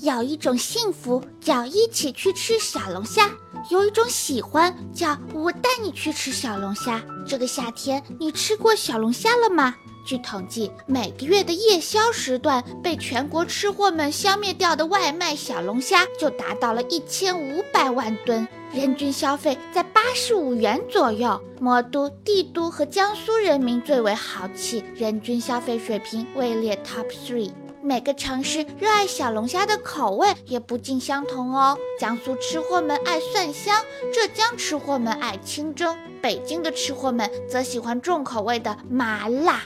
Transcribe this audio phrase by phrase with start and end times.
[0.00, 3.28] 有一种幸福叫一起去吃小龙虾，
[3.68, 7.02] 有一种喜欢叫我带你去吃小龙虾。
[7.26, 9.74] 这个夏天你吃过小龙虾了吗？
[10.06, 21.38] 据统计，每个月的夜宵时段被全国吃货们消灭掉的外卖小龙虾就达到了一千五百万吨，人均消费在八十五元左右。
[21.60, 27.50] 魔都、帝都和江苏人民最为豪气，人均消费水平位列 top three。
[27.88, 31.74] 每个城市热爱小龙虾的口味也不尽相同哦。
[31.98, 39.62] 江苏吃货们爱蒜香，浙江吃货们爱清蒸，北京的吃货们则喜欢重口味的麻辣。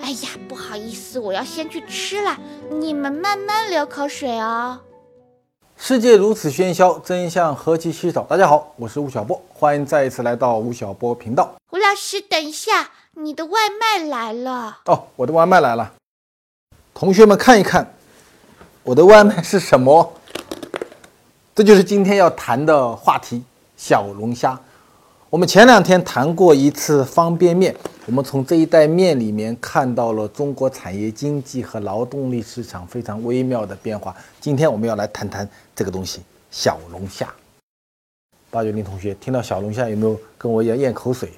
[0.00, 2.38] 哎呀，不好意思，我要先去吃了，
[2.70, 4.78] 你们慢慢流口水哦。
[5.76, 8.22] 世界如此喧嚣，真相何其稀少。
[8.22, 11.52] 大家好，我是吴晓波，欢迎再一次来到吴晓波频道。
[11.72, 14.78] 吴老师，等一下，你的外卖来了。
[14.84, 15.94] 哦，我的外卖来了。
[16.98, 17.88] 同学们看一看，
[18.82, 20.12] 我的外卖是什么？
[21.54, 23.40] 这就是今天要谈的话题——
[23.78, 24.58] 小龙虾。
[25.30, 27.72] 我们前两天谈过一次方便面，
[28.06, 34.12] 我们从这一袋面里面看到了中国产业经济和劳动力市场非常微妙的变化。
[34.40, 37.32] 今天我们要来谈谈这个东西——小龙虾。
[38.50, 41.30] 八九零同学听到小龙虾有没有跟我一样咽口水？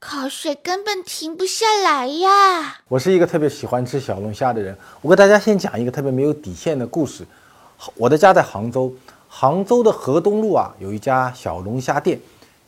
[0.00, 2.80] 口水根本停不下来呀！
[2.88, 4.74] 我是一个特别喜欢吃小龙虾的人。
[5.02, 7.22] 我给大家先讲一个特别没有底线的故事。
[7.96, 8.90] 我的家在杭州，
[9.28, 12.18] 杭州的河东路啊有一家小龙虾店。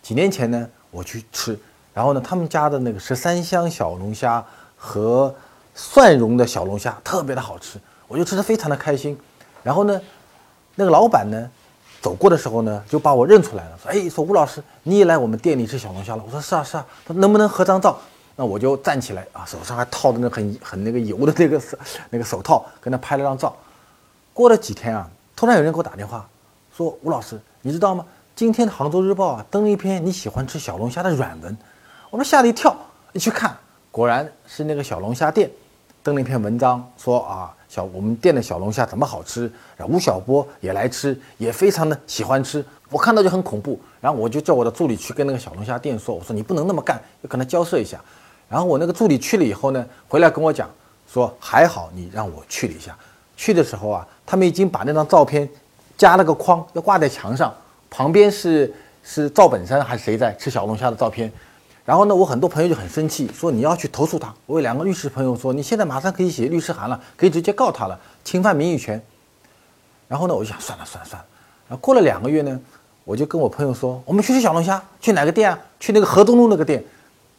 [0.02, 1.58] 几年前呢，我去吃，
[1.94, 4.44] 然后呢，他们家的那个十三香小龙虾
[4.77, 5.34] 和
[5.74, 9.19] 蒜蓉的小龙虾特别的好吃，我就吃的非常的开心。
[9.62, 9.98] 然后呢，
[10.74, 11.50] 那个老板呢？
[12.03, 17.97] 走过的时候呢，就把我认出来了，说：“哎，说吴老师，你也来我们店里吃小龙虾了。”我说：“是啊，是啊。”他：“能不能合张照？”
[18.34, 21.78] 那我就站起来啊，手上还套着那很很那个油的那个手
[22.11, 23.55] 那个手套，跟他拍了张照。
[24.34, 26.28] 过了几天啊，突然有人给我打电话，
[26.77, 28.05] 说：“吴老师，你知道吗？
[28.34, 31.56] 今天的《杭州日报》啊登了一篇你喜欢吃小龙虾的软文。”
[32.11, 32.74] 我说吓了一跳，
[33.12, 33.57] 一去看，
[33.92, 35.48] 果然是那个小龙虾店
[36.02, 37.55] 登了一篇文章，说啊。
[37.72, 39.50] 小我们店的小龙虾怎么好吃？
[39.78, 42.62] 然后吴晓波也来吃，也非常的喜欢吃。
[42.90, 47.98] 我看到就很恐怖，然后我就叫我的助理去跟那个小龙虾店说：“我说你不能那么干，要跟他交涉一下。”
[48.46, 50.68] 然后我那个助理去了以后呢，回来跟我讲
[51.11, 52.94] 说：“还好你让我去了一下。”
[53.38, 55.48] 去的时候啊，他们已经把那张照片
[55.96, 57.55] 加了个框，要挂在墙上，
[57.88, 58.70] 旁边是
[59.02, 61.32] 是赵本山还是谁在吃小龙虾的照片。
[61.84, 64.32] 然后呢，我很多朋友就很生气，说你要去投诉他。
[64.46, 69.02] 我有两个律师朋友说，你现在马上可以写律师函了，可以直接告他了，侵犯名誉权。
[70.06, 71.26] 然后呢，我就想算了算了算了。
[71.68, 72.60] 然后过了两个月呢，
[73.02, 75.58] 我就跟我朋友说，我们去吃小龙虾，去哪个店啊？
[75.80, 76.84] 去那个河东路那个店。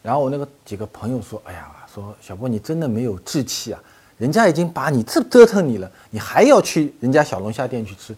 [0.01, 3.79] 然后我那个几个朋友说，哎呀，说小波你真的没有志气啊，
[4.17, 8.13] 人家已经把你这折腾你了，你还要去人家小龙虾店去吃？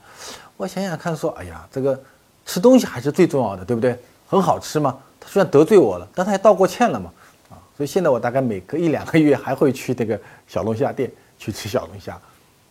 [0.58, 2.02] 我想想看，说，哎呀，这个
[2.48, 3.96] 吃东西还是最重要的，对不对？
[4.28, 4.98] 很好吃嘛。
[5.26, 7.12] 虽然得罪我了，但他也道过歉了嘛，
[7.50, 12.20] 啊，所以现在我大概每隔一两个月还会去这个小龙虾店去吃小龙虾。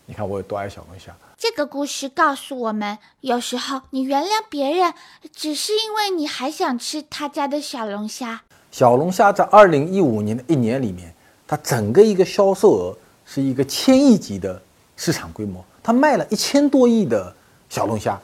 [0.07, 1.15] 你看我有多爱小龙虾。
[1.39, 4.93] 这个故事告诉我们，有时候你原谅别人，
[5.33, 8.43] 只是因为你还想吃他家的小龙虾。
[8.71, 11.15] 小龙虾在二零一五年的一年里面，
[11.47, 12.97] 它整个一个销售额
[13.27, 14.61] 是一个千亿级的
[14.97, 17.35] 市场规模，它卖了一千多亿的
[17.69, 18.21] 小龙虾。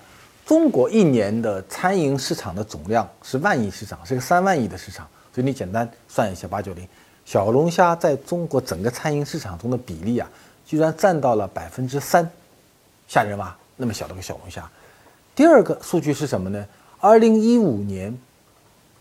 [0.50, 5.06] 中国一年的餐饮市场的总量是万亿市场，是个三万亿的市场。
[5.32, 6.84] 所以你简单算一下，八九零
[7.24, 10.28] 小龙虾在中国整个餐饮市场中的比例啊，
[10.66, 12.28] 居然占到了百分之三，
[13.06, 13.56] 吓人吧？
[13.76, 14.68] 那么小的个小龙虾。
[15.36, 16.66] 第二个数据是什么呢？
[16.98, 18.12] 二零一五年，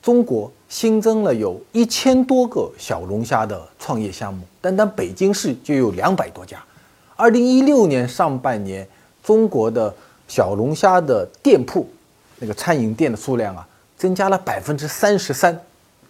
[0.03, 6.63] 中国新增了有一千多个小龙虾的创业项目，单单北京市就有两百多家。
[7.15, 8.87] 二零一六年上半年，
[9.23, 9.91] 中国的
[10.29, 11.89] 小龙虾的店铺，
[12.37, 13.67] 那个餐饮店的数量啊，
[13.97, 15.59] 增加了百分之三十三，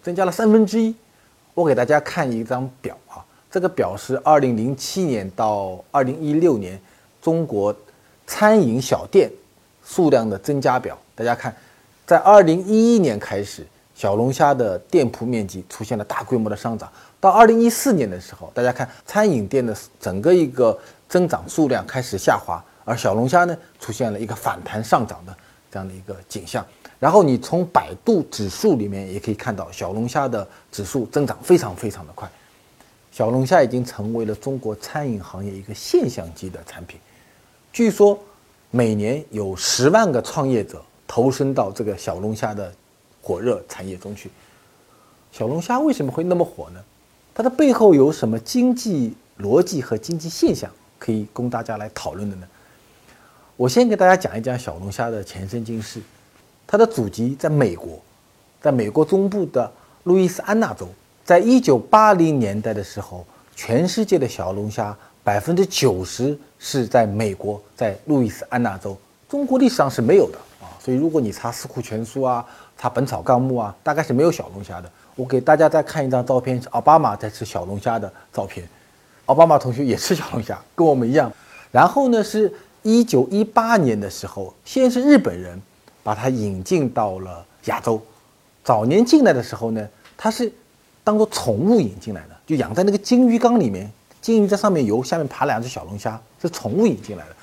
[0.02, 0.94] 增加了三分之一。
[1.54, 6.78] 我给大家看一张表啊，这个表是二零零七年到二零一六年
[7.22, 7.74] 中国
[8.26, 9.30] 餐饮小店
[9.84, 10.96] 数量的增加表。
[11.14, 11.56] 大家看，
[12.06, 20.78] 在二零一一年开始，小龙虾的店铺面积出现了大规模的上涨，到二零一四年的时候，大家看餐饮店的整个一个
[21.08, 22.62] 增长数量开始下滑。
[22.90, 25.32] 而小龙虾呢，出现了一个反弹上涨的
[25.70, 26.66] 这样的一个景象。
[26.98, 32.28] 然后你从百度指数里面也可以看到，小龙虾的指数增长非常非常的快。
[33.12, 36.98] 小龙虾已经成为了中国餐饮行业一个现象级的产品。
[37.72, 38.18] 据说
[38.72, 42.72] 每年有十万个创业者投身到这个小龙虾的
[43.22, 44.28] 火热产业中去。
[45.30, 46.80] 小龙虾为什么会那么火呢？
[47.32, 52.46] 它的背后有什么经济逻辑和经济现象可以供大家来讨论的呢？
[53.60, 56.00] 我先给大家讲一讲小龙虾的前身今世。
[56.66, 58.00] 它的祖籍在美国，
[58.58, 59.70] 在美国中部的
[60.04, 60.88] 路易斯安那州。
[61.26, 63.22] 在一九八零年代的时候，
[63.54, 68.96] 全世界的小龙虾百分之九十是在美国，在路易斯安那州。
[69.28, 72.42] 中国历史上是没有的啊，所以如果你查《四库全书》啊，
[72.78, 74.90] 查《本草纲目》啊，大概是没有小龙虾的。
[75.14, 78.66] 我给大家再看一张照片，是奥巴马在吃小龙虾的照片。
[79.26, 81.30] 奥巴马同学也吃小龙虾，跟我们一样。
[81.70, 82.50] 然后呢，是
[82.82, 85.60] 一九一八年的时候，先是日本人
[86.02, 88.00] 把它引进到了亚洲。
[88.64, 89.86] 早年进来的时候呢，
[90.16, 90.50] 它是
[91.04, 93.90] 当做宠物引进来的，就养在那个金鱼缸里面，
[94.20, 97.36] 金鱼在上面游，下面爬两只小龙虾，是宠物引进来的。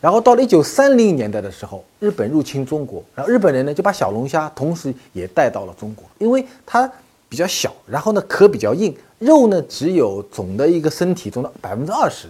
[0.00, 6.90] 然后到了一九三零年代的时候，日本入侵中国，然后日本人呢就把小龙虾同时也带到了中国，因为它
[7.28, 12.28] 比较小，然后呢壳比较硬，肉呢只有总的一个身体中的百分之二十，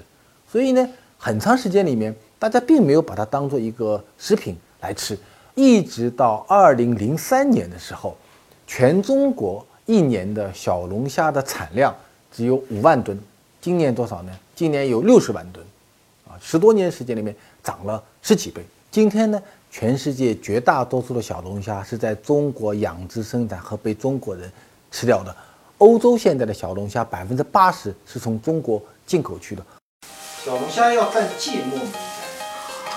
[0.51, 0.89] 所以呢。
[1.21, 5.19] 很长时间里面，大家并没有把它当做一个食品来吃，
[5.57, 8.17] 一直到二零零三年的时候，
[8.67, 11.93] 全中国一年的小龙虾的产量
[12.31, 13.19] 只有五万吨，
[13.61, 14.33] 今年多少呢？
[14.55, 15.67] 今年有六十万吨，
[16.29, 18.63] 啊，十多年时间里面涨了十几倍。
[18.91, 24.51] 今天呢，全世界绝大多数的小龙虾是在中国养殖生产和被中国人
[24.93, 25.35] 吃掉的。
[25.79, 29.65] 欧洲现在的小龙虾百分之八十是从中国进口去的。
[30.45, 31.79] 小龙虾要蘸芥末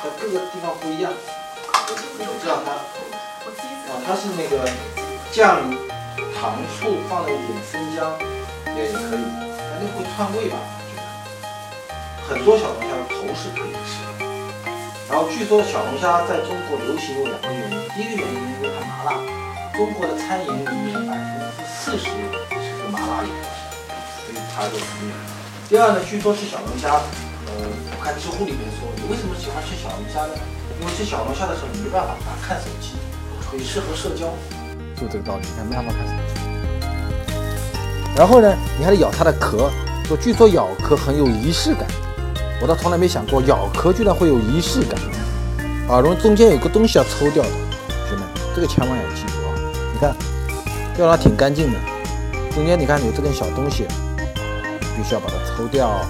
[0.02, 1.12] 米，在各个地方不一样。
[1.14, 2.72] 我知道它，
[3.92, 4.66] 啊，它是那个
[5.32, 5.62] 酱、
[6.40, 8.18] 糖、醋，放了一点生姜
[8.76, 9.22] 也可以，
[9.58, 10.58] 但那会串味吧？
[12.28, 14.26] 很多小龙虾的头是可以吃的。
[15.10, 19.14] 然后据说小龙虾在中国流行有两个原因，第一个原因因为它麻辣，
[19.76, 21.22] 中国的餐饮里面百分
[21.58, 23.38] 之四十是跟麻辣有关
[23.86, 23.94] 系，
[24.26, 25.14] 所以它就很厉害。
[25.70, 27.00] 第二呢，据说吃小龙虾。
[27.52, 30.34] 呃我看知乎里面说，你为什么喜欢吃小龙虾呢？
[30.80, 32.96] 因为吃小龙虾的时候你没办法看手机，
[33.50, 34.34] 所以适合社交，
[34.96, 35.46] 就这个道理。
[35.46, 36.40] 你看没办法看手机。
[38.16, 39.70] 然后呢，你还得咬它的壳，
[40.08, 41.86] 说据说咬壳很有仪式感。
[42.62, 45.00] 我倒从来没想过咬壳居然会有仪式感。
[45.88, 48.24] 啊，然后中间有个东西要抽掉的，同学们，
[48.56, 49.52] 这个千万要记住啊！
[49.94, 50.16] 你看，
[50.96, 51.80] 掉的挺干净的，
[52.56, 53.86] 中间你看有这根小东西，
[54.96, 56.02] 必须要把它抽掉。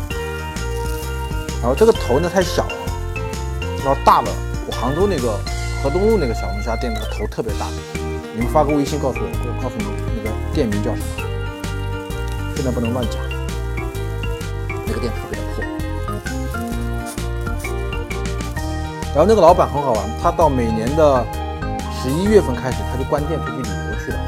[1.61, 2.73] 然后这个头呢太小了，
[3.85, 4.27] 要大了。
[4.65, 5.37] 我杭州那个
[5.83, 7.67] 河东路那个小龙虾店那个头特别大，
[8.33, 9.85] 你们发个微信告诉我，我告诉你
[10.17, 11.05] 那个店名叫什么。
[12.55, 13.21] 现在不能乱讲，
[14.87, 15.63] 那个店特别的破。
[19.13, 21.23] 然后那个老板很好玩，他到每年的
[21.91, 24.19] 十一月份开始他就关店出去旅游去了，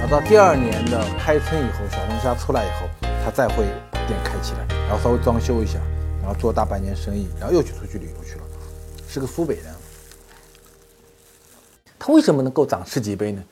[0.00, 2.88] 然后到第二年的开春以后，小龙虾出来以后，
[3.24, 5.78] 他再会把店开起来，然后稍微装修一下。
[6.24, 8.44] 然后做大半年生意，然后又去出去旅游去了，
[9.06, 9.66] 是个苏北人。
[11.98, 13.44] 他为什么能够涨十几倍呢？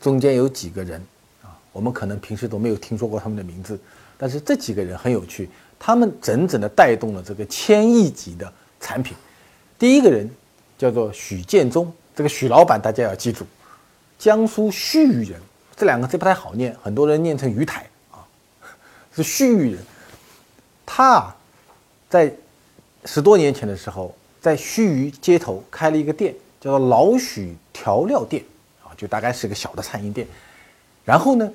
[0.00, 1.00] 中间有几个人
[1.40, 3.78] 啊，我们可能平时都没有听说过他们的名字，
[4.18, 5.48] 但是这几个人很有趣，
[5.78, 9.16] 他们整整的带动了这个千亿级的产品。
[9.78, 10.28] 第一个人
[10.76, 13.46] 叫做许建忠，这个许老板大家要记住，
[14.18, 15.40] 江苏盱眙人，
[15.76, 18.26] 这两个字不太好念，很多人念成鱼台啊，
[19.14, 19.78] 是盱眙人，
[20.84, 21.36] 他啊。
[22.10, 22.30] 在
[23.04, 28.44] 十多年前的时候，在盱眙街头开了一个店，叫做老许调料店，
[28.82, 30.26] 啊，就大概是个小的餐饮店。
[31.04, 31.48] 然后呢，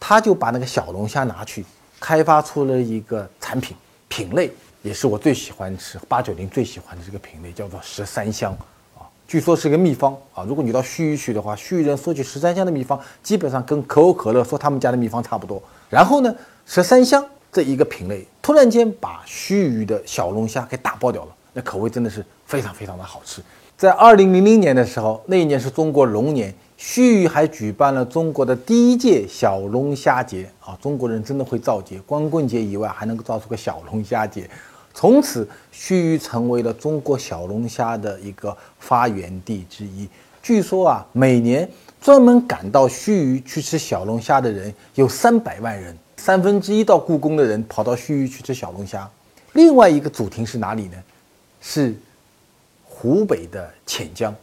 [0.00, 1.62] 他就把那个小龙虾拿去
[2.00, 3.76] 开发出了一个产品
[4.08, 8.56] 品类，也是我最喜欢吃八九零最喜欢的这个品类，叫做十三香
[8.96, 9.04] 啊。
[9.26, 15.62] 据说是个秘方啊，如果你到盱眙去的话，盱眙人说起十三香的秘方，基本上跟可口可乐说他们家的秘方差不多。
[15.90, 17.22] 然后呢，十三香。
[17.58, 23.42] 这一个品类突然间把盱眙的小龙虾给打爆掉了，那口味真的是非常非常的好吃。
[23.76, 30.78] 在二零零零年的时候，那一年是中国龙年，盱眙还举办了中国的第一届小龙虾节啊！
[30.80, 34.48] 中国人真的会造节，光棍节以外还能够造出个小龙虾节。
[34.94, 40.08] 从此，盱眙成为了中国小龙虾的一个发源地之一。
[40.40, 41.68] 据说啊，每年
[42.00, 45.96] 专门赶到盱眙去吃小龙虾的人有三百万人。
[46.18, 49.08] 三分之一到故宫的人跑到盱眙去吃小龙虾，
[49.52, 50.96] 另外一个主题是哪里呢？
[51.60, 51.94] 是
[52.84, 54.34] 湖北的潜江。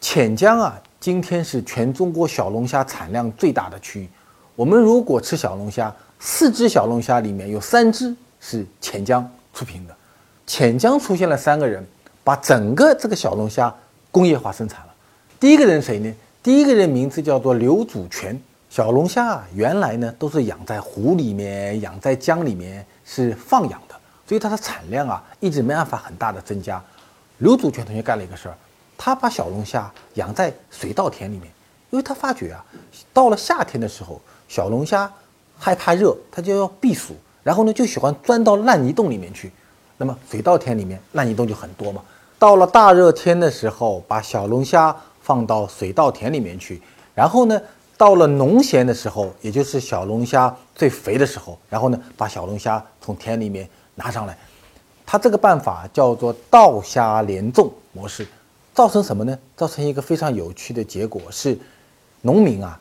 [0.00, 4.08] 潜江啊，今天是全中国小龙虾产量最大的区域。
[4.56, 9.96] 我们如果吃小龙虾，四只小龙虾里面有三只是潜江出品的。
[10.44, 11.86] 潜江出现了三个人，
[12.24, 13.72] 把整个这个小龙虾
[14.10, 14.92] 工业化生产了。
[15.38, 16.12] 第一个人谁呢？
[16.42, 18.38] 第一个人名字叫做刘祖全。
[18.72, 23.94] 小龙虾啊，原来呢都是养在湖里面、养在江里面是放养的，
[24.26, 26.82] 所以它的产量啊一直没办法很大的增加。
[27.36, 28.56] 刘祖全同学干了一个事儿，
[28.96, 31.52] 他把小龙虾养在水稻田里面，
[31.90, 32.64] 因为他发觉啊，
[33.12, 35.12] 到了夏天的时候，小龙虾
[35.58, 39.52] 害怕热，它就要避暑，然后呢就喜欢钻到烂泥洞里面去。
[39.98, 42.02] 那么水稻田里面烂泥洞就很多嘛。
[42.38, 46.80] 到了大热天的时候，把小龙虾放到水稻田里面去，
[47.14, 47.60] 然后呢，
[48.02, 54.36] 到了农闲的时候，也就是小龙虾最肥的时候，然后呢，把小龙虾从田里面拿上来。
[55.06, 58.26] 他这个办法叫做稻虾连种模式，
[58.74, 59.38] 造成什么呢？
[59.56, 61.56] 造成一个非常有趣的结果是，
[62.22, 62.76] 农民啊，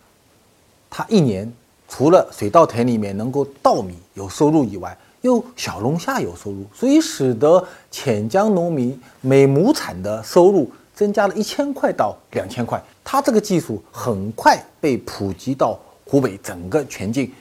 [0.89, 1.53] 他一年
[1.87, 12.79] 除了水稻田里面能够稻米有收入以外，又小龙虾有收入，所以使得潜江农民每亩产的收入增加了一千块到两千块。
[13.03, 17.31] 他这个技术很快被普及到湖北整个全境。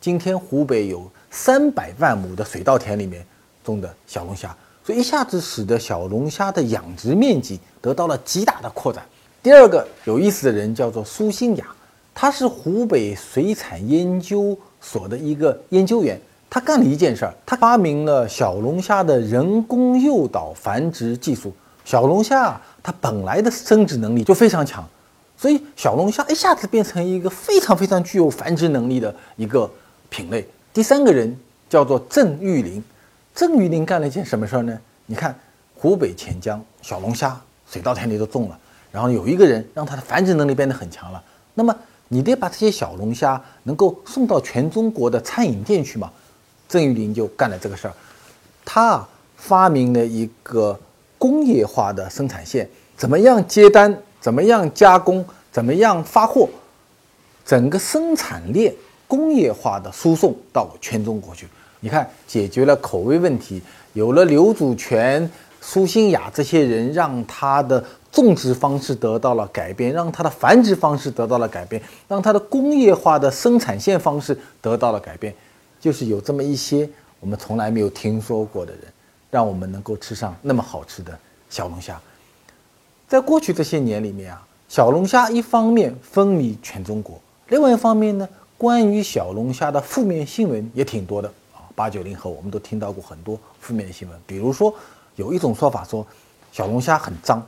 [0.00, 3.26] 今天湖北有三百万亩的水稻田里面
[3.64, 9.04] 种的小龙虾，所以一下子使得小龙虾的养殖面积得到了极大的扩展。
[9.42, 11.66] 第二个有意思的人叫做苏新雅，
[12.14, 16.16] 他是湖北水产研究所的一个研究员。
[16.48, 21.52] 他干了一件事儿，他发明了小龙虾的人工诱导繁殖技术。
[21.84, 24.86] 小龙虾啊，它本来的生殖能力就非常强，
[25.36, 29.70] 所以小龙虾一下子变成一个非常非常具有繁殖能力的一个
[30.08, 30.46] 品类。
[30.72, 31.36] 第三个人
[31.68, 32.82] 叫做郑玉林，
[33.34, 34.78] 郑玉林干了一件什么事儿呢？
[35.06, 35.38] 你看，
[35.74, 37.38] 湖北潜江小龙虾
[37.70, 38.58] 水稻田里都种了，
[38.90, 41.22] 然后有一个人让它的繁殖能力变得很强了，
[41.54, 41.76] 那么
[42.08, 46.10] 你得把这些小龙虾能够送到全中国的餐饮店去嘛？
[46.68, 47.94] 郑玉林就干了这个事儿，
[48.64, 49.06] 他
[49.36, 50.78] 发明了一个
[51.18, 56.48] 工业化的生产线，怎么样接单，怎么样加工，怎么样发货，
[57.44, 58.72] 整个生产链
[59.06, 61.46] 工业化的输送到全中国去。
[61.80, 63.60] 你看，解决了口味问题，
[63.92, 75.34] 有了刘祖全、苏新雅这些人，让他的种植方式得到了改变，让他的繁殖方式得到了改变，让他的工业化的生产线方式得到了改变。
[75.80, 76.88] 就是有这么一些
[77.20, 78.82] 我们从来没有听说过的人，
[79.30, 81.18] 让我们能够吃上那么好吃的
[81.50, 82.00] 小龙虾。
[83.06, 91.64] 在过去这些年里面啊，小龙虾一方面风靡全中国，另外一方面呢，关于小龙虾的负面新闻也挺多的啊。
[91.74, 94.74] 八九零后我们都听到过很多负面新闻，比如说
[95.16, 96.06] 有一种说法说
[96.52, 97.42] 小龙虾很脏，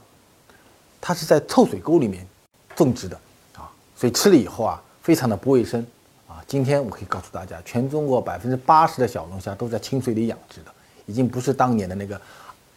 [1.00, 2.26] 它是在臭水沟里面
[2.74, 3.16] 种植的
[3.56, 5.86] 啊，所以吃了以后啊，非常的不卫生
[6.26, 6.42] 啊。
[6.46, 10.72] 今天我可以告诉大家，全中国百分之八十的小龙虾都在清水里养殖的，
[11.10, 12.18] 已经不是当年的那个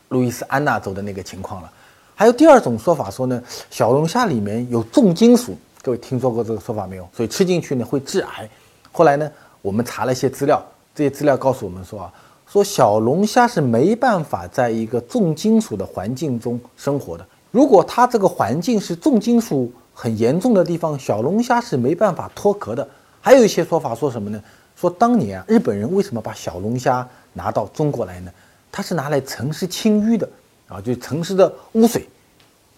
[0.10, 1.72] 路易斯安那州的那个情况了。
[2.16, 7.08] 还有第二种说法说呢，小龙虾里面有重金属，各位听说过这个说法没有？
[7.16, 8.50] 所以吃进去呢会致癌。
[8.92, 10.64] 后来呢，我们查了一些资料，
[10.94, 12.14] 这些资料告诉我们说啊，
[12.48, 17.26] 说小龙虾是没办法在一个重金属的环境中生活的。
[17.52, 22.88] 如果它这个环境是重金属很严重的地方，小龙虾是没办法脱壳的。
[23.22, 24.40] 还有一些说法说什么呢？
[24.76, 28.32] 说当年啊，日本人为什么把小龙虾拿到中国来呢？
[28.72, 30.28] 它是拿来城市清淤的
[30.68, 32.08] 啊，就城市的污水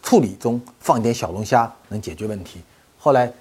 [0.03, 2.61] 处理中放点小龙虾能解决问题。
[2.97, 3.31] 后来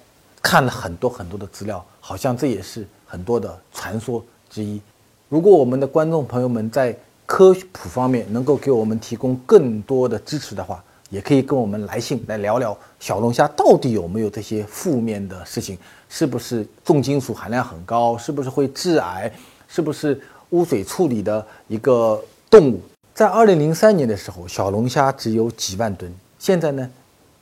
[0.41, 4.79] 看了很多很多的资料，好像这也是很多的传说之一。
[5.27, 6.95] 如果我们的观众朋友们在
[7.25, 15.77] 科普方面能够给我们提供更多的支持的话，也可以跟我们来信来聊聊小龙虾到底有没有这些负面的事情，
[16.09, 19.31] 是不是重金属含量很高，是不是会致癌，
[19.67, 20.21] 是不是
[20.51, 22.81] 污水处理的一个动物？
[23.13, 26.89] 在二零零三年的时候，小龙虾只有几万吨，现在呢，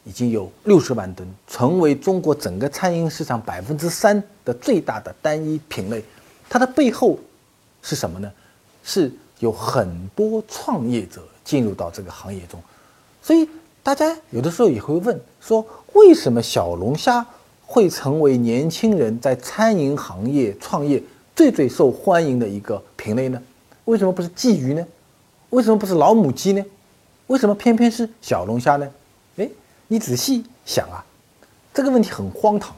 [0.03, 6.03] 已经有六十万吨，成为中国整个餐饮市场百分之三的最大的单一品类。
[6.47, 7.17] 它的背后
[7.81, 8.31] 是什么呢？
[8.83, 12.61] 是有很多创业者进入到这个行业中。
[13.21, 13.47] 所以
[13.81, 17.25] 大家有的时候也会问说，为什么小龙虾
[17.65, 21.01] 会成为年轻人在餐饮行业创业
[21.35, 23.41] 最最受欢迎的一个品类呢？
[23.85, 24.85] 为什么不是鲫鱼呢？
[25.49, 26.63] 为什么不是老母鸡呢？
[27.27, 28.87] 为什么偏偏是小龙虾呢？
[29.37, 29.49] 哎，
[29.87, 31.03] 你仔细想啊，
[31.73, 32.75] 这个问题很荒唐，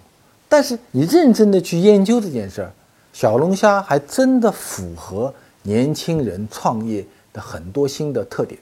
[0.48, 2.72] 但是你认真的去研究这件事儿，
[3.12, 5.34] 小龙虾还真的符合
[5.64, 8.60] 年轻人创业的很多新的特点。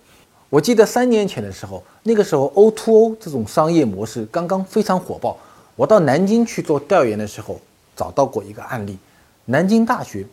[0.50, 5.38] 我记得三年前的时候，那个时候 O2O 这种商业模式刚刚非常火爆。
[5.76, 7.60] 我到南京去做调研的时候，
[7.96, 8.98] 找到过一个案例：
[9.46, 10.26] 南京大学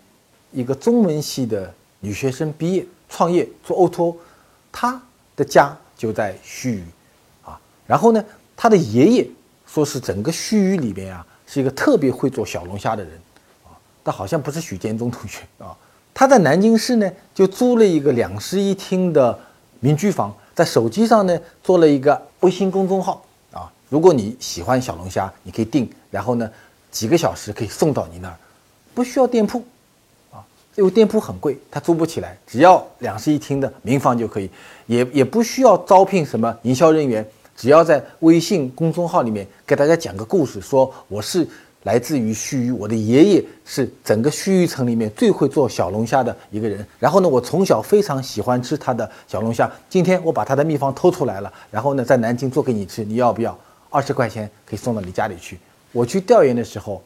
[0.52, 4.16] 一个中文系的女学生毕业创业做 O2O，
[4.70, 5.00] 她
[5.36, 6.82] 的家就在盱眙
[7.44, 7.60] 啊。
[7.86, 8.24] 然后呢，
[8.56, 9.28] 她的爷爷
[9.66, 13.12] 说是整个盱眙里边啊是一个特别会做小龙虾的人
[13.64, 15.76] 啊，但好像不是许建宗同学啊。
[16.12, 19.38] 他在南京市呢就租了一个两室一厅的。
[19.82, 23.72] 民居房在手机上呢做了一个微信公众号啊。
[23.88, 26.50] 如果你喜欢小龙虾，你可以订，然后呢
[26.90, 28.36] 几个小时可以送到你那儿，
[28.94, 29.64] 不需要店铺
[30.30, 30.44] 啊，
[30.74, 34.50] 因为店铺很贵，他租不起来，只要两室一厅的民房就可以，
[34.86, 41.46] 也也不需要招聘什么营销人员，只要在微信公众号里面给大家讲个故事，说我是。
[41.84, 46.86] 来自于盱眙，我的爷爷是整个盱眙城里面最会做小龙虾的一个人。
[46.98, 49.72] 然后呢，我从小非常喜欢吃他的小龙虾。
[49.88, 53.58] 今天我把他的秘方偷出来了，然后呢，在南京做给你吃，你要不要？
[53.88, 55.58] 二十块钱可以送到你家里去。
[55.92, 57.02] 我去调研的时候，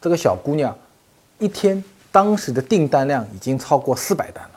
[0.00, 0.74] 这个小姑娘
[1.38, 4.50] 一天当时的订单量已经超过四百单了。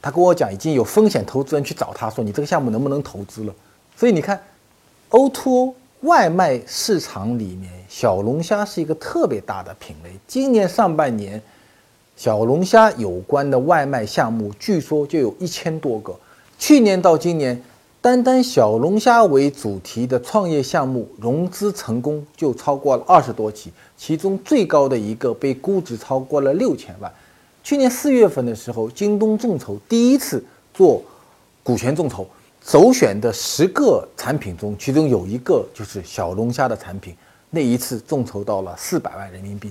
[0.00, 3.54] 他跟我讲，已经有风险投资人去找他说，你这个项目能不能投资了？
[3.96, 4.42] 所以你看
[5.10, 5.74] ，O2O。
[6.02, 10.10] 外卖市场里面，小龙虾是一个特别大的品类。
[10.26, 11.40] 今年上半年，
[12.16, 16.12] 小龙虾有关的外卖项目据说就有一千多个。
[16.58, 17.62] 去年到今年，
[18.02, 27.10] 单单小龙虾为主题的创业项目融资成功就超过了二十多起，其中最高的一个被估值超过了六千万。
[27.62, 30.44] 去年四月份的时候，京东众筹第一次
[30.74, 31.00] 做
[31.62, 32.26] 股权众筹。
[32.64, 37.14] 首选的十个产品中，其中有一个就是小龙虾的产品。
[37.50, 39.70] 那一次众筹到了四百万人民币。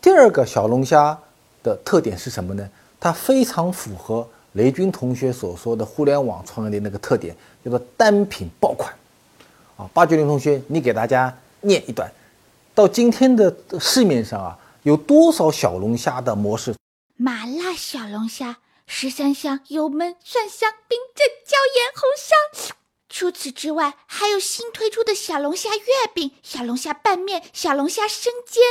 [0.00, 1.18] 第二个小龙虾
[1.64, 2.68] 的特点是什么呢？
[3.00, 8.92] 它非常符合雷军同学所说的互联网创业的那个特点，叫做单品爆款。
[9.76, 12.10] 啊，八九零同学，你给大家念一段。
[12.74, 16.74] 到今天的市面上啊，有多少小龙虾的模式？
[17.16, 18.58] 麻辣小龙虾。
[18.84, 22.74] 十三香油焖蒜香冰镇椒盐红烧。
[23.08, 28.62] 除此之外，还有新推出的小龙虾月饼、小龙虾拌面、小龙虾生煎。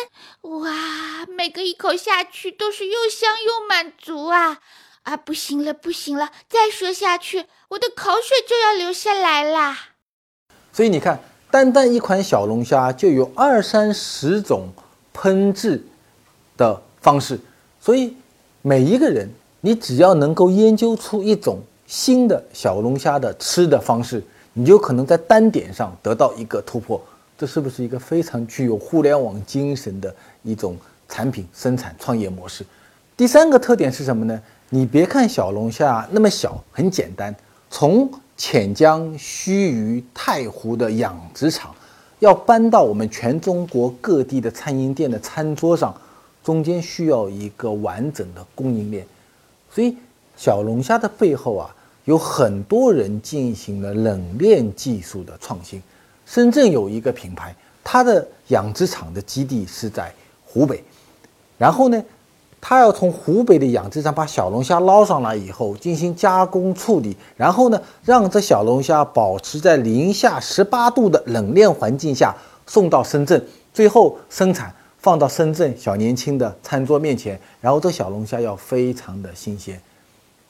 [0.60, 4.60] 哇，每个一口下去都是又香又满足啊！
[5.04, 9.78] 啊，不行了，不行了，再说下去我的口水就要流下来啦。
[10.72, 14.70] 所以你看，单单一款小龙虾就有二三十种
[15.14, 15.84] 烹制
[16.58, 17.40] 的方式，
[17.80, 18.16] 所以
[18.62, 19.30] 每一个人。
[19.64, 24.20] 你只要能够研究出一种新的小龙虾的吃的方式，
[24.54, 27.00] 你就可能在单点上得到一个突破。
[27.38, 30.76] 这是不是一个非常具有互联网精神的一种
[31.08, 32.66] 产品生产创业模式？
[33.16, 34.42] 第三个特点是什么呢？
[34.74, 37.36] 你别看小龙虾那么小，很简单，
[37.70, 41.76] 从潜江、盱眙、太湖的养殖场
[42.20, 45.94] 要搬到我们全中国各地的餐饮店的餐桌上，
[46.42, 49.06] 中间需要一个完整的供应链。
[49.70, 49.98] 所以，
[50.38, 55.84] 小龙虾的背后啊，有很多人进行了冷链技术的创新。
[56.26, 57.54] 深圳有一个品牌，
[57.84, 60.14] 它的养殖场的基地是在
[60.46, 60.82] 湖北，
[61.58, 62.02] 然后呢，
[62.62, 72.34] 他要从湖北的养殖场把小龙虾捞上来以后进行加工处理，然后呢，让这小龙虾保持在零下十八度的冷链环境下
[72.68, 73.44] 送到深圳，
[73.74, 74.74] 最后生产。
[75.02, 79.82] 放到深圳小年轻的餐桌面前，然后这小龙虾要非常的新鲜，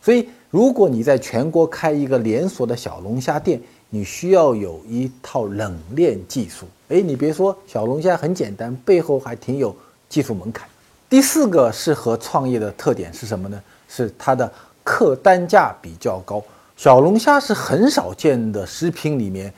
[0.02, 3.58] 所以如果你在全国开一个连锁的小龙虾店，
[3.90, 6.66] 你需要有一套冷链技术。
[6.90, 9.74] 哎，你别说小龙虾很简单，背后还挺有
[10.10, 10.68] 技术门槛。
[11.12, 13.62] 第四个适合创业的特点是什么呢？
[13.90, 14.50] 是它的
[14.82, 16.42] 客单价比较高。
[16.78, 19.54] 小龙虾是很少见的食品里面，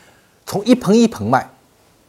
[0.48, 1.48] 从一盆一盆卖，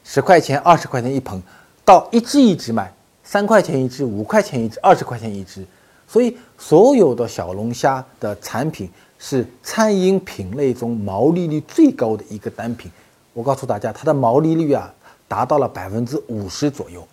[0.02, 1.42] 十块钱、二十块钱一盆。
[1.84, 2.90] 到一只一只卖，
[3.22, 5.62] 三块钱一只，五块钱一只，二十块钱一只，
[6.08, 12.90] 所以所有的小龙虾的产品是餐饮品类中毛利率最高的一个单品。
[13.34, 14.90] 我告诉大家，它的毛利率啊
[15.28, 17.06] 达到了百分之五十左右。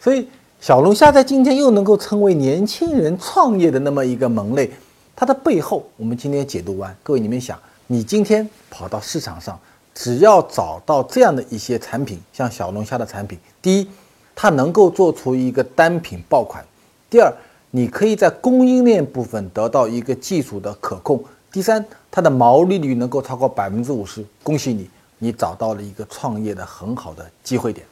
[0.00, 0.26] 所以
[0.66, 4.68] 小龙虾在今天又能够成为年轻人创业的那么一个门类，
[5.14, 9.56] 它的背后，我们今天解读完，各位你们想，你今天跑到市场上，
[9.94, 13.88] 只要找到这样的一些产品，像小龙虾的产品，第一。
[14.34, 16.64] 它能够做出一个单品爆款。
[17.08, 17.32] 第二，
[17.70, 21.22] 你可以在供应链部分得到一个技术的可控。
[21.52, 24.26] 第三，它的毛利率能够超过百分之五十。
[24.42, 27.86] 恭喜你，你找到了一个创业的很好的机会点。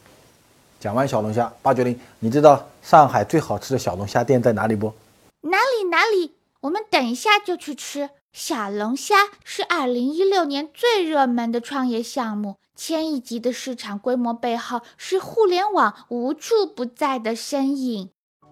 [0.85, 4.93] 讲完小龙虾，八九零，你知道上海最好吃的小龙虾店在哪里不？
[5.41, 6.35] 哪里哪里？
[6.61, 8.11] 我们等一下就去吃。
[8.31, 12.57] 小龙虾是二零一六年最热门的创业项目。
[12.75, 18.11] 千亿级的市场规模背后是互联网无处不在的身影。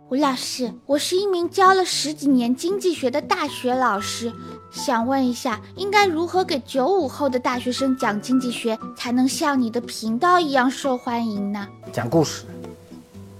[0.09, 4.33] 吴老师，我是一名教了十几年经济学的大学老师，
[4.73, 11.67] 想问一下，应该如何给九五后的大学生讲经济学，才能像你的频道一样受欢迎呢？
[11.91, 12.43] 讲故事，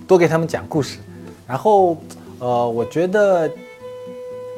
[0.08, 1.00] 多给他们讲故事。
[1.48, 1.98] 然后，
[2.38, 3.52] 呃，我觉得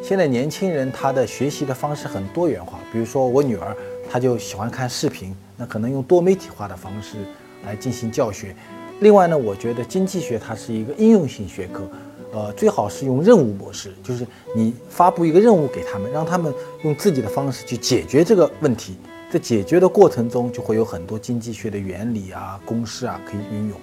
[0.04, 3.76] 现在年轻人他的学习的方式很多元化，比如说我女儿。
[4.08, 7.18] 她就喜欢看视频，那可能用多媒体化的方式
[7.66, 8.56] 来进行教学。
[9.00, 11.90] 另外呢，我觉得经济学它是一个应用性学科，
[12.36, 18.98] 呃，最好是用任务模式，就是你发布一个任务给他们，让他们用自己的方式去解决这个问题，
[19.32, 23.80] 在解决的过程中就会有很多经济学的原理啊、公式啊可以运用。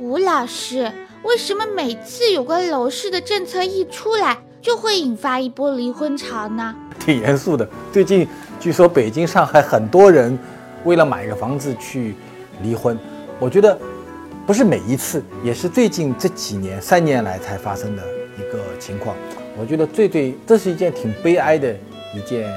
[0.00, 0.90] 吴老师，
[1.22, 6.74] 为什么每次有关楼市的政策一出来，就会引发一波离婚潮呢？
[6.98, 7.68] 挺严肃的。
[7.92, 8.26] 最近
[8.58, 10.36] 据说北京、上海很多人
[10.84, 12.16] 为了买个房子去
[12.60, 12.98] 离婚，
[13.38, 13.78] 我觉得。
[14.48, 18.02] 不是每一次，也是最近这几年、三年来才发生的
[18.38, 19.14] 一个情况。
[19.60, 21.70] 我觉得最最，这是一件挺悲哀的
[22.16, 22.50] 一件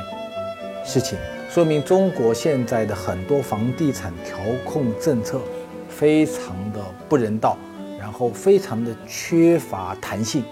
[0.85, 1.17] 事情，
[1.49, 5.41] 说明中国现在的很多房地产调控政策
[5.89, 7.57] 非常的不人道，
[7.99, 10.45] 然后非常的缺乏弹性。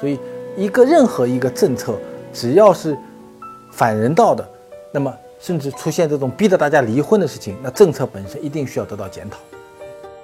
[0.00, 0.18] 所以，
[0.56, 1.98] 一个任何一个政策，
[2.32, 2.96] 只要是
[3.70, 4.48] 反人道的，
[4.94, 9.36] 那么甚至出现这种逼着大家离婚的事情，那政策本身一定需要得到检讨。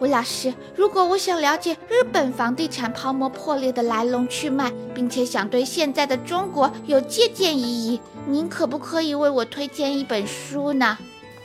[0.02, 10.98] 吴老师，如果我想了解日本房地产泡沫破裂的来龙去脉，并且想对现在的中国有借鉴意义，您可不可以为我推荐一本书呢？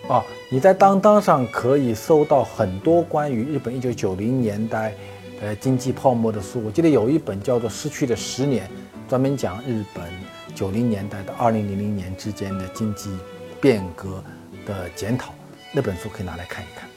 [0.09, 4.91] 哦，你在当当上可以搜到很多关于日本一九九零年代，
[5.39, 6.59] 呃，经济泡沫的书。
[6.65, 8.65] 我记得有一本叫做《失去的十年》，
[9.07, 10.03] 专门讲日本
[10.55, 13.15] 九零年代到二零零零年之间的经济
[13.61, 14.23] 变革
[14.65, 15.31] 的检讨，
[15.71, 16.89] 那本书可以拿来看一看。